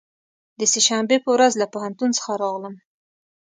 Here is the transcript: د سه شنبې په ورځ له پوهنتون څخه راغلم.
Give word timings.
د 0.59 0.61
سه 0.71 0.79
شنبې 0.87 1.17
په 1.23 1.29
ورځ 1.35 1.53
له 1.61 1.65
پوهنتون 1.73 2.09
څخه 2.17 2.31
راغلم. 2.43 2.75